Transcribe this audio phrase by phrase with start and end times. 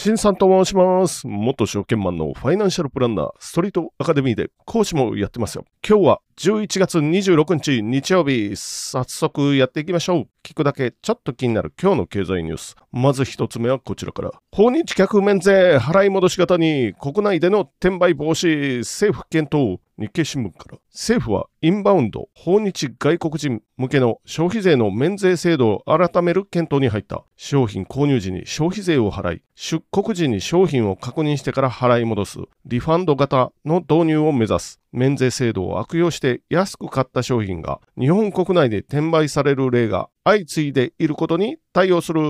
[0.00, 1.26] 新さんと申します。
[1.26, 5.64] 元証券マンのファイナンシャルプランナー、ストリートアカデミーで講師もやってますよ。
[5.84, 10.28] 今日は11月26日日曜日、早速やっていきましょう。
[10.44, 12.76] 聞くだけちょっと気になる今日の経済ニュース。
[12.92, 14.30] まず一つ目はこちらから。
[14.52, 19.80] 訪日客免税払い戻し型に国内での転売防止政府検討。
[19.98, 27.24] 日経新聞から政府はインバウンド訪日外国人向けの消費税の免税制度を改める検討に入った。
[27.36, 32.38] 商品購入時に消費税を払い出国時に商品を確認してから払い戻す。
[32.64, 34.80] リファンド型の導入を目指す。
[34.92, 42.20] 免税制度を悪用して安く買った商品が日本国内で転売される例が相次いでいることに対応する。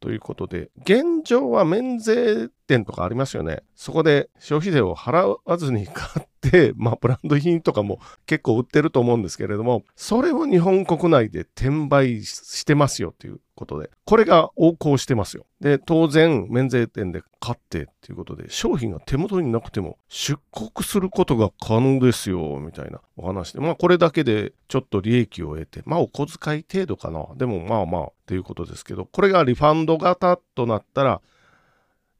[0.00, 3.62] ということで現状は免税店とかありますよね。
[3.74, 6.33] そこで消費税を払わずに買って
[6.76, 15.46] まあブランド品とかも結構売ってると思うんですけれどもそれを日本国内で転売してますよということでこれが横行してますよ。
[15.60, 31.20] で当然免税店で買ってっていうことで商品が手元になくても出国することが可能ですよみたいなお話でまあこれだけでちょっと利益を得てまあお小遣い程度かなでもまあまあっていうことですけどこれがリファンド型となったら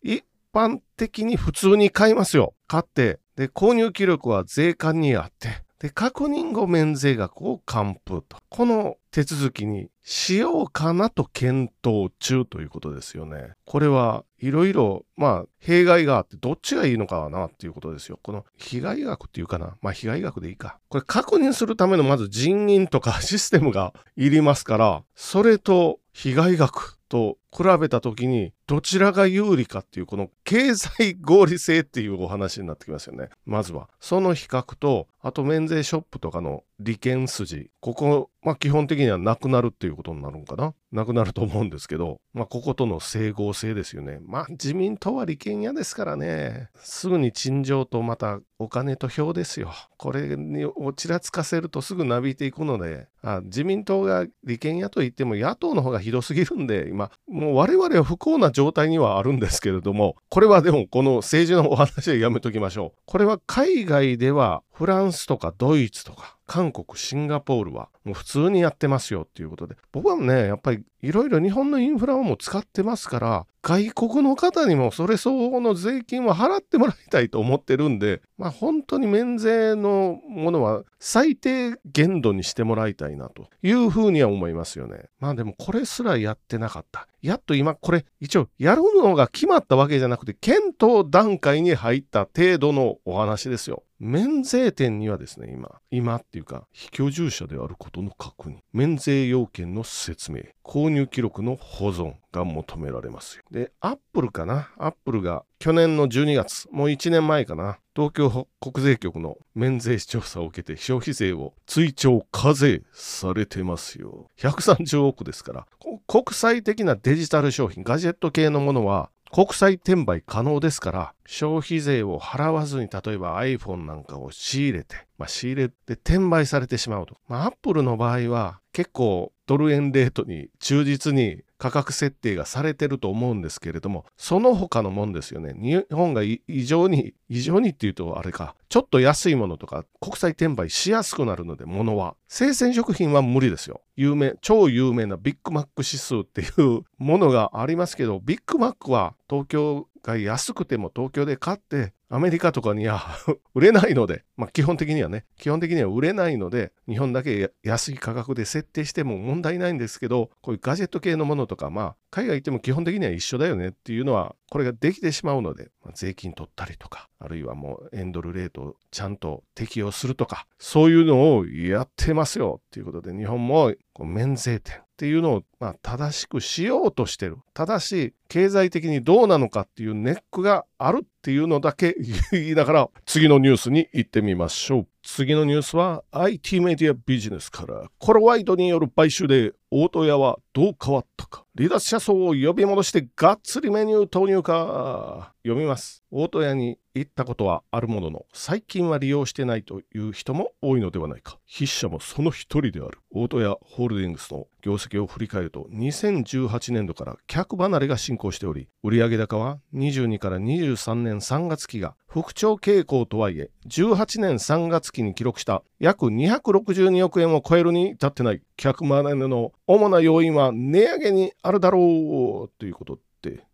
[0.02, 2.54] 一般的に普通に買いますよ。
[2.68, 13.52] 買ってで購入記録は税関にあってで確認後免税額を還付とこの手続きにしようかなと検討中ということですよね。
[13.64, 18.18] これはいろいろまあ弊害があってどっちがいいのかなっていうことですよ。
[18.22, 20.78] この被害額っていうかなまあ被害額でいいか。
[20.88, 33.28] これ確認するためのまず人員とかシステムがいりますからそれと被害額と比べた時にどちらが有利かっていうこの経済合理性っていうお話になってきますよね。
[33.46, 44.18] まずはその比較とあと免税ショップとかの利権筋ここまあ基本的にはなくなるっていうことになるのかななくなると思うんですけどまあこことの整合性ですよね。
[44.20, 49.72] まあ自民党は利権屋ですからねすぐに陳情とまたお金と票ですよ。
[49.98, 63.00] これにをちらつかせるとすぐなびいていくのであ自民党が利権屋といっても野党の方がひどすぎるんで今もう我々は不幸な状態にはあるんですけれどもこれはでもこの政治のお話はやめときましょう。
[63.04, 69.76] これは海外ではフランスとかドイツとか韓国シンガポールはもう普通にやってますよっていうことで。
[69.92, 85.04] 僕はねやっぱりいろいろ日本のインフラをもう使ってますから外国の方にもそれ相応の税金は払ってもらいたいと思ってるんでまあ本当に免税のものは最低限度にしてもらいたいなというふうには思いますよね。
[85.20, 87.06] まあでもこれすらやってなかった。
[87.22, 93.83] やっと今これ一応やるのが決まったわけじゃなくて検討段階に入った程度のお話ですよ。
[94.00, 98.58] 免税店にはですね今今っていうか非居住者であることの確認。
[98.72, 100.42] 免税要件の説明。
[100.64, 103.44] 購入記録の保存が求められますよ。
[103.50, 104.70] でアップルかな？
[104.78, 107.78] アップルが去年の12月もう1年前かな？
[107.94, 114.28] 東京国税局の免税調査を受けて消費税を追徴課税されてますよ。
[114.38, 115.66] 130億ですから
[116.06, 127.16] 国際的なデジタル商品ガジェット系のものは国際転売可能ですから消費税を払わずに例えば iPhone なんかを仕入れて、まあ、仕入れて転売されてしまうと。
[127.26, 135.54] まあ、Apple の場合は結構ドル円レートに忠実に価格設定がされてると思うんですけれどもその他のもんですよね。
[135.56, 138.54] 日本が異常に異常にっていうとあれか。
[138.68, 142.16] ちょっと安いものとか国際転売しやすくなるので物は。
[142.28, 143.80] 生鮮食品は無理ですよ。
[143.96, 153.02] 有名超有名なビッグマック指数っていうものがありますけどビッグマックは東京が安くても東京で買ってアメリカとかには
[153.56, 177.38] 売れないので、まあ基本的にはね、基本的には売れないので、日本だけ安い価格で設定しても問題ないんですけど、こういうガジェット系のものとか、まあ海外行っても基本的には一緒だよねっていうのは、これができてしまうので、まあ、税金取ったりとか、あるいはもうエンドルレートをちゃんと適用するとか、そういうのをやってますよっていうことで、日本もこう免税店っていうのを、まあ、正しくしようとしてる。
[177.54, 181.96] ただし、経済的にどうなのかっていうネックがあるっていうのだけ
[182.32, 184.86] 言いながら、次のニュースに行ってみましょう。
[185.02, 187.90] 次のニュースは IT メディアビジネスから。
[187.98, 191.44] コロワイドによる買収で大戸屋はどう変わったか。
[191.56, 195.34] 離脱者層を呼び戻してがっつりメニュー投入か。
[195.44, 196.02] 読みます。
[196.10, 201.38] 大戸屋に行ったことはあるものの最近は利用してないという人も多いのではないか。
[201.46, 202.98] 筆者もその一人である。
[203.10, 223.44] 大戸屋ホールディングスの業績を振り返ると2018年度から客離れが進行しており売上高は22から23年3月期が復調傾向とはいえ18年3月期に記録した約262億円を超えるに至ってない客離れの主な要因は値上げにあるだろうということって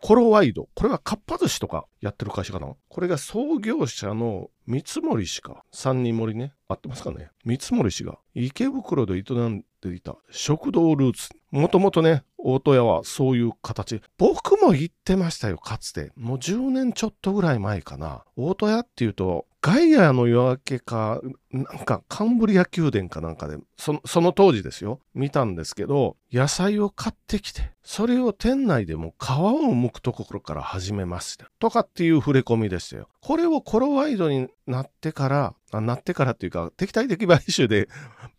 [0.00, 0.68] コロワイド。
[0.74, 2.74] これはかっぱ寿司とかやってる会社かな？
[2.88, 5.64] これが創業者の三森氏か。
[5.72, 6.54] 三人森ね。
[6.68, 7.30] 合ってますかね？
[7.44, 11.30] 三森氏が池袋で営んでいた食堂ルーツ。
[11.50, 14.00] もともとね、大戸屋はそういう形。
[14.18, 16.12] 僕も行ってましたよ、かつて。
[16.14, 18.22] もう10年ちょっとぐらい前かな。
[18.36, 21.20] 大戸屋っていうと、ガイアの夜明けか、
[21.50, 31.50] なんかカンブリア宮殿かなんかで、そのその当時ですよ、見たんですけど、野菜を買ってきて、それを店内でも皮を剥くところから始めました。
[31.58, 33.08] とかっていう触れ込みでしたよ。
[33.20, 37.88] これをコロワイドになってから、あなってからっていうか、敵対的買収で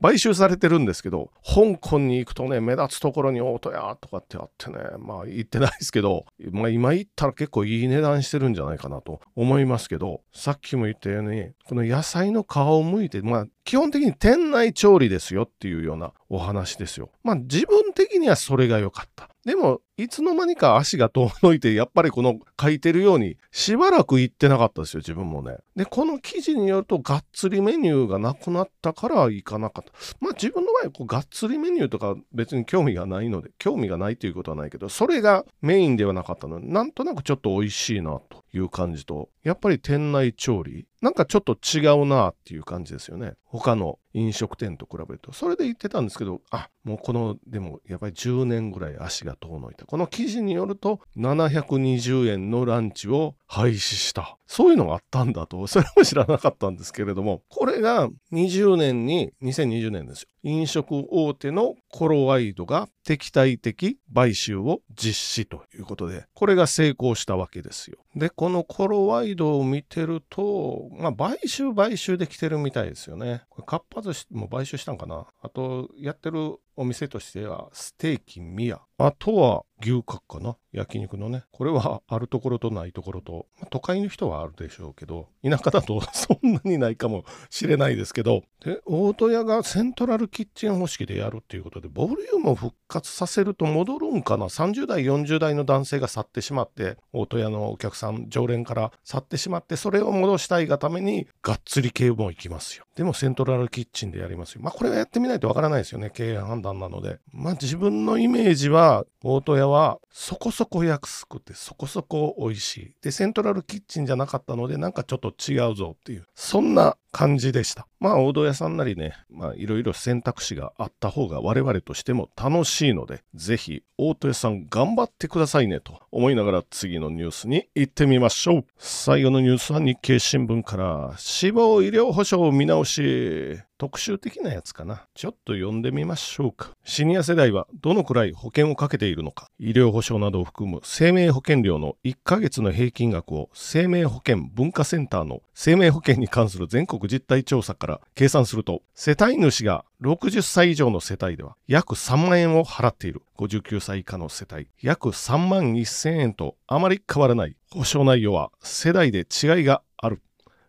[0.01, 17.12] 買収されてるんですけど、香港に行くとね、目立つところにオートやとかってあってね、まあ行ってないですけど、 まあ今行ったら結構いい値段してるんじゃないかなと思いますけど、さっきも言ったように、この野菜の皮を剥いて、まあ基本的に店内調理ですよっていうようなお話ですよ。
[17.24, 19.30] まあ自分的にはそれが良かった。
[19.45, 25.57] でも、いつの間にか足が遠のいて、やっぱりこの書いてるように、しばらく行ってなかったですよ、自分もね。
[25.77, 29.91] で、この記事によると、がっつりメニューがなくなったから行かなかった。
[30.19, 43.34] まあ自分の場合、こうがっつりメニューとか別に興味がないので、興味がないということはないけど、それがメインではなかったので、なんとなくちょっと美味しいなという感じと、やっぱり店内調理、なんかちょっと違うなっていう感じですよね。
[43.46, 45.31] 他の飲食店と比べると。
[45.31, 49.86] それで言ってたんですけど、あ、もうこの、でもやっぱり10年ぐらい足が遠のいた。
[49.86, 54.38] この記事によると、720円のランチを廃止した。
[54.50, 60.30] そういうのがあったんだと、それも知らなかったんですけれども、これが20年に、2020年ですよ。
[60.42, 68.00] 飲食大手のコロワイドが敵対的買収を実施ということで、これが成功したわけですよ。
[68.16, 73.44] で、このコロワイドを見てると、まあ、買収買収で来てるみたいですよね。
[73.50, 78.80] これ、かっぱ寿司も買収したんかなあと、やってるお店としては、ステーキミヤ。
[78.98, 81.44] あとは、牛角かな焼肉のね。
[81.52, 102.86] これはあるところとないところと、まあ、都会の人はあるでしょうけど、田舎だと そんなにないかもしれないですけど、で、大戸屋がセントラルキッチン方式でやるっていうことで、ボリュームを復活させると戻るんかな ?30 代、40代の男性が去ってしまって、大戸屋のお客さん、常連から去ってしまって、それを戻したいがために、がっつり系も行きますよ。
[102.96, 104.62] でもセントラルキッチンでやりますよ。
[104.62, 106.10] まあこれはやってみないとわからないですよね。
[106.10, 107.19] 経営判断なので。
[107.33, 112.95] まあ自分のイメージは、大戸屋はそこそこ安くてそこそこ美味しい。
[113.01, 117.88] で、セントラルキッチンじゃなかったので、なんかちょっと違うぞっていう、そんな感じでした。
[118.00, 128.65] まあ、大戸屋さんなりね、まあ、いろいろ選択肢があった方が我々としても楽しいので、ぜひ、大戸屋さん頑張ってくださいねと思いながら次のニュースに行ってみましょう。
[128.77, 133.60] 最後のニュースは日経新聞から、死亡医療保障見直し。
[133.80, 135.06] 特集的なやつかな。
[135.16, 136.72] ちょっと読んでみましょうか。
[136.84, 139.48] シニア世代はどのくらい保険をかけているのか。
[139.58, 153.22] 医療保障などを含む生命保険料の1ヶ月の平均額を生命保険文化センターの生命保険に関する全国実態調査から計算すると、世帯主が60歳以上の世帯では約3万円を払っている。
[153.38, 157.56] 59歳以下の世帯約3万1000円とあまり変わらない。
[157.72, 160.22] 保証内容は世代で違いがある。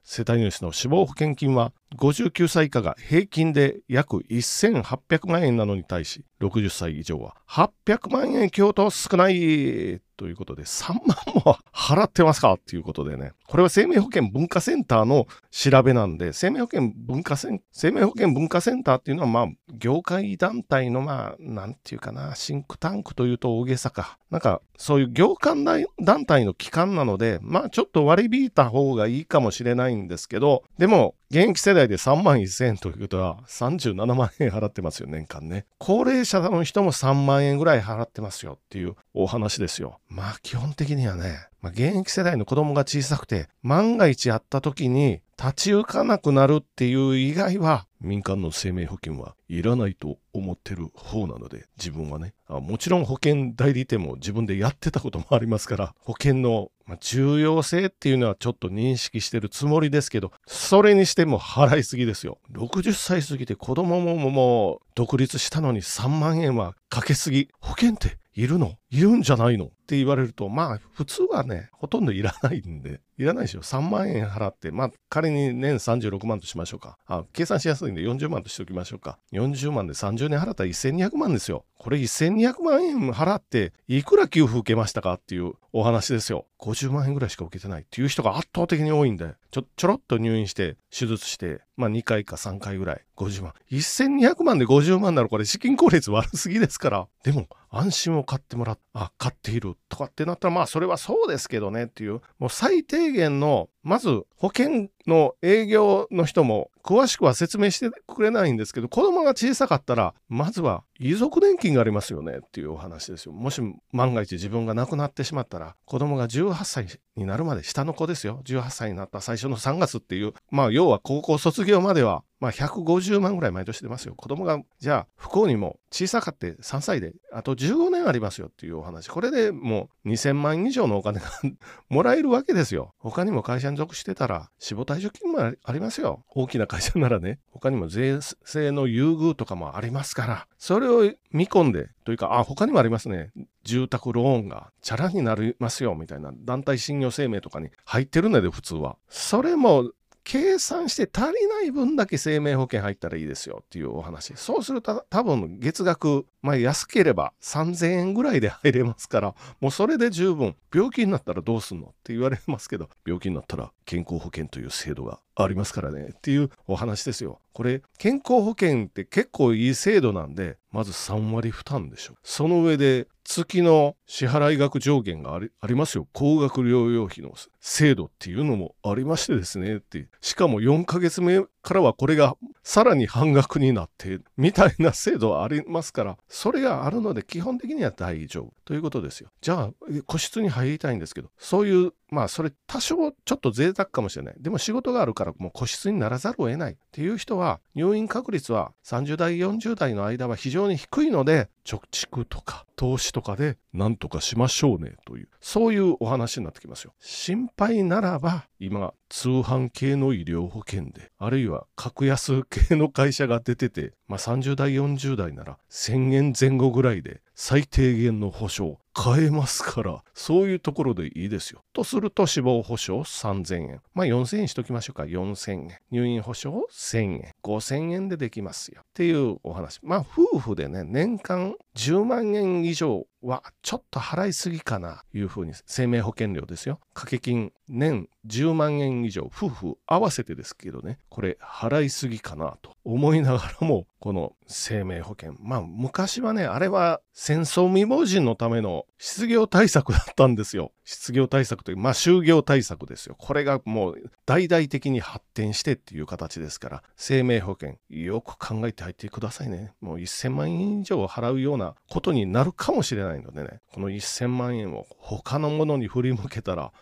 [0.04, 11.00] 世帯主の死亡保険金は59歳以下が平均で約1800万円なのに対し、60歳以上は800万円強と少ないということで、3万
[11.44, 12.52] も払ってますか？
[12.52, 13.32] っていうことでね。
[13.46, 24.18] これは生命保険文化センターの調べなんで、生命保険文化セン、生命保険文化センターっていうのは、まあ、業界団体の、まあ、なんていうかな、シンクタンクというと大げさか。
[24.30, 25.56] なんか、そういう業界
[26.00, 35.64] 団体の機関なので、まあ、ちょっと割り引いた方がいいかもしれないんですけど、でも、現役世代で3万1000円ということは37万円払ってますよ、年間ね。
[35.78, 40.00] 高齢者の人も3万円ぐらい払ってますよっていうお話ですよ。
[40.08, 52.60] まあ基本的にはね、まあ、現役世代の子供が小さくて、万が一あった時に立ち行かなくなるっていう以外は、民間の生命保険はいらないと思ってる方なので、自分はねあ。
[52.60, 56.70] もちろん保険代理店も自分でやってたこともありますから、保険の
[57.00, 62.38] 重要性っていうのはちょっと認識してるつもりですけど、それにしても払いすぎですよ。
[62.52, 67.48] 60歳過ぎて子供ももう独立したのに3万円はかけすぎ。
[67.60, 68.74] 保険っているの？
[68.90, 69.66] いるんじゃないの？
[69.66, 73.60] って言われると、まあ普通はね、ほとんどいらないんで、いらないでしょ。
[73.60, 76.96] 3万円払って、まあ仮に年36万としましょうか。
[77.06, 79.18] あ、計算しやすいんで40万としておきましょうか。
[79.32, 81.66] 40万で30年払ったら1200万ですよ。
[81.78, 86.46] これ1200万円払っていくら給付受けましたかっていうお話ですよ。
[86.58, 93.54] 50万円ぐらいしか受けてないっていう人が圧倒的に多いんで、ちょ、ちょろっと入院して手術して、まあ2回か3回ぐらい50万。
[93.70, 97.08] 1200万で50万ならこれ資金効率悪すぎですから。
[97.24, 113.32] でも安心を買ってもらっ、あ、買っているとかってなったらまあそれはそうですけどねっていう、もう最低限のまず保険の営業の人も詳しくは説明してくれないんですけど子供が小さかったらまずは遺族年金がありますよねっていうお話ですよ。
[113.32, 118.42] もし万が一自分が亡くなってしまったら子供が18歳になるまで下の子ですよ。
[118.44, 124.14] 18歳になった最初の3月っていうまあ要は高校卒業まではまあ150万ぐらい毎年出ますよ。
[124.14, 129.08] 子供がじゃあ不幸にも小さかって3歳であと15年ありますよっていうお話。
[129.08, 131.30] これでもう2000万以上のお金が
[131.88, 132.94] もらえるわけですよ。
[132.98, 136.24] 他にも会社に属してたら死亡退職金もありますよ。
[136.28, 137.38] 大きな会社ならね。
[137.50, 143.32] 他にも税制の優遇とかもありますから、それを見込んで、というか、あ、他にもありますね。
[143.64, 148.96] 住宅ローンがチャラになりますよ、みたいな団体信用生命とかに入ってるので、普通は。
[149.08, 149.90] それも
[150.24, 154.32] 計算して足りない分だけ生命保険入ったらいいですよっていうお話。
[154.36, 160.54] そうすると多分月額、まあ安ければ3000円ぐらいで入れますから、もうそれで十分。
[160.72, 167.40] 病気になったらどうすんのって言われますけど、病気になったら健康保険という制度がありますからねっていうお話ですよ。
[167.52, 172.14] これ健康保険って結構いい制度なんで、まず3割負担でしょ。
[172.22, 176.08] その上で月の支払い額上限がありありますよ。
[176.12, 180.08] 高額療養費の制度っていうのもありましてですねって。
[180.20, 189.30] しかも4ヶ月目からはこれがさらに半額になってみたいな制度はありますから、それがあるので基本的には大丈夫ということですよ。
[189.40, 189.70] じゃあ
[190.06, 194.34] 個室に入りたいんですけど、そういうまあそれ多少ちょっと贅沢かもしれない。
[194.38, 206.94] でも仕事があるからもう個室にならざるを得ないっていう人は入院確率は30代40代の間は非常に低いので貯蓄とか投資とかで何とかしましょうねというそういうお話になってきますよ。
[206.98, 218.78] 心配ならば今通販系の医療保険であるいは格安系の会社が出てて、まあ、30代40代なら1000円前後ぐらいで最低限の保証。
[218.92, 221.62] 買えますから、そういうところでいいですよ。
[221.72, 223.80] とすると死亡保障3000円。
[223.94, 225.04] まあ4000円しときましょうか。
[225.04, 225.78] 4000円。
[225.90, 227.34] 入院保障1000円。
[227.42, 228.82] 5000円でできますよ。
[228.82, 229.80] っていうお話。
[229.82, 250.72] まあ夫婦でね、年間10万円以上はちょっと払いすぎかないうふうに生命保険料ですよ掛け金年10万円以上夫婦合わせてですけどねこれ払いすぎかなと思いながらもこの生命保険まあ昔はねあれは戦争未亡人のための失業対策だったんですよ。
[250.84, 253.16] 失業対策というまあ就業対策ですよ。
[253.18, 256.82] これがもう大々的に発展してっていう形ですから。
[256.96, 259.72] 生命保険よく考えて入ってくださいね。
[259.80, 266.72] もう1000万円以上払うようなことになるかもしれないないのでね、この1000万円を他のものに振り向けたら、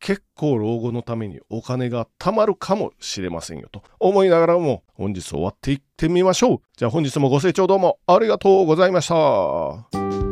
[0.00, 3.82] 結構老後のためにお金が貯まるかもしれませんよと。
[3.98, 6.60] 思いながらも本日終わっていってみましょう。
[6.76, 10.23] じゃあ本日もご清聴どうもありがとうございました。